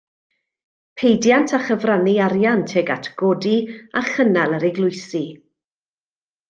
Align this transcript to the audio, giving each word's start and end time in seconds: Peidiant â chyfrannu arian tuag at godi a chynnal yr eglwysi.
Peidiant 1.01 1.53
â 1.57 1.59
chyfrannu 1.67 2.15
arian 2.29 2.65
tuag 2.73 2.91
at 2.97 3.11
godi 3.23 3.55
a 4.03 4.07
chynnal 4.11 4.59
yr 4.61 4.69
eglwysi. 4.71 5.25